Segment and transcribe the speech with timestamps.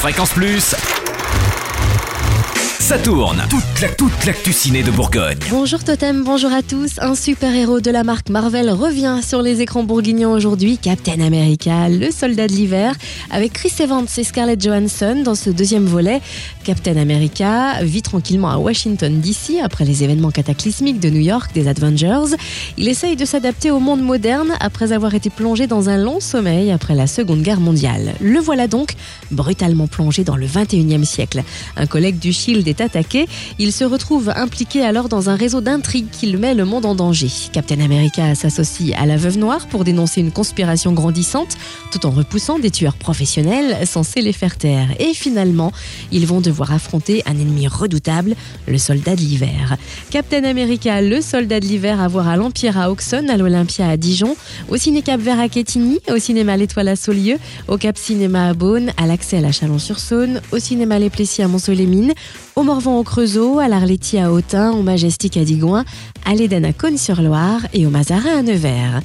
[0.00, 0.74] Fréquence Plus.
[2.90, 3.40] Ça tourne.
[3.48, 5.38] Toute, la, toute l'actu ciné de Bourgogne.
[5.48, 6.98] Bonjour Totem, bonjour à tous.
[6.98, 12.10] Un super-héros de la marque Marvel revient sur les écrans bourguignons aujourd'hui, Captain America, le
[12.10, 12.96] soldat de l'hiver,
[13.30, 16.20] avec Chris Evans et Scarlett Johansson dans ce deuxième volet.
[16.64, 21.68] Captain America vit tranquillement à Washington DC après les événements cataclysmiques de New York des
[21.68, 22.34] Avengers.
[22.76, 26.72] Il essaye de s'adapter au monde moderne après avoir été plongé dans un long sommeil
[26.72, 28.14] après la Seconde Guerre mondiale.
[28.20, 28.94] Le voilà donc
[29.30, 31.44] brutalement plongé dans le 21e siècle.
[31.76, 33.26] Un collègue du Shield est attaqué.
[33.58, 37.28] Il se retrouve impliqué alors dans un réseau d'intrigues qui met le monde en danger.
[37.52, 41.56] Captain America s'associe à la Veuve Noire pour dénoncer une conspiration grandissante,
[41.90, 44.88] tout en repoussant des tueurs professionnels censés les faire taire.
[44.98, 45.72] Et finalement,
[46.12, 48.34] ils vont devoir affronter un ennemi redoutable,
[48.66, 49.76] le soldat de l'hiver.
[50.10, 53.96] Captain America, le soldat de l'hiver, à voir à l'Empire à Auxonne, à l'Olympia à
[53.96, 54.36] Dijon,
[54.68, 58.54] au Ciné Cap Vert à Quetigny, au cinéma L'Étoile à Saulieu, au Cap Cinéma à
[58.54, 62.12] Beaune, à l'Axel à Chalon-sur-Saône, au cinéma Les Plessis à Mont-Soleil-Mines,
[62.60, 65.86] au Morvan au Creusot, à l'Arletti à Autun, au Majestic à Digoin,
[66.26, 69.00] à l'Éden à Cône-sur-Loire et au Mazarin à Nevers.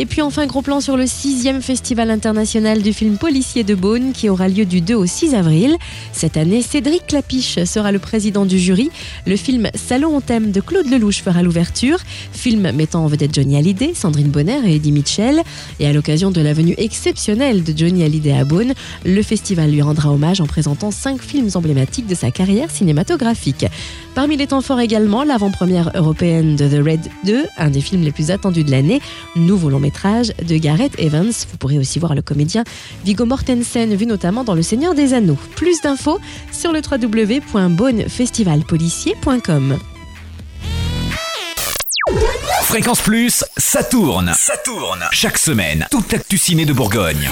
[0.00, 4.12] Et puis enfin, gros plan sur le 6e Festival international du film policier de Beaune
[4.12, 5.76] qui aura lieu du 2 au 6 avril.
[6.12, 8.92] Cette année, Cédric Clapiche sera le président du jury.
[9.26, 11.98] Le film Salon en thème de Claude Lelouch fera l'ouverture.
[12.30, 15.42] Film mettant en vedette Johnny Hallyday, Sandrine Bonner et Eddie Mitchell.
[15.80, 19.82] Et à l'occasion de la venue exceptionnelle de Johnny Hallyday à Beaune, le festival lui
[19.82, 22.97] rendra hommage en présentant cinq films emblématiques de sa carrière cinématographique.
[24.14, 28.12] Parmi les temps forts également, l'avant-première européenne de The Red 2, un des films les
[28.12, 29.00] plus attendus de l'année,
[29.36, 31.32] nouveau long métrage de Gareth Evans.
[31.50, 32.64] Vous pourrez aussi voir le comédien
[33.04, 35.38] Viggo Mortensen, vu notamment dans Le Seigneur des Anneaux.
[35.56, 36.20] Plus d'infos
[36.52, 39.78] sur le www.bonnefestivalpolicier.com.
[42.62, 44.32] Fréquence Plus, ça tourne.
[44.36, 45.04] Ça tourne.
[45.10, 47.30] Chaque semaine, toute l'actu ciné de Bourgogne.